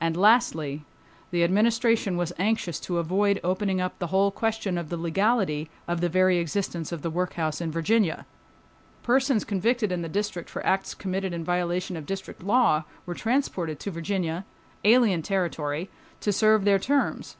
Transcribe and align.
And 0.00 0.16
lastly, 0.16 0.82
the 1.30 1.44
Administration 1.44 2.16
was 2.16 2.32
anxious 2.38 2.80
to 2.80 2.96
avoid 2.96 3.38
opening 3.44 3.82
up 3.82 3.98
the 3.98 4.06
whole 4.06 4.30
question 4.30 4.78
of 4.78 4.88
the 4.88 4.96
legality 4.96 5.68
of 5.86 6.00
the 6.00 6.08
very 6.08 6.38
existence 6.38 6.90
of 6.90 7.02
the 7.02 7.10
workhouse 7.10 7.60
in 7.60 7.70
Virginia. 7.70 8.24
Persons 9.02 9.44
convicted 9.44 9.92
in 9.92 10.00
the 10.00 10.08
District 10.08 10.48
for 10.48 10.64
acts 10.64 10.94
committed 10.94 11.34
in 11.34 11.44
violation 11.44 11.98
of 11.98 12.06
District 12.06 12.42
law 12.42 12.84
were 13.04 13.14
transported 13.14 13.78
to 13.80 13.90
Virginia—alien 13.90 15.20
territory—to 15.20 16.32
serve 16.32 16.64
their 16.64 16.78
terms. 16.78 17.36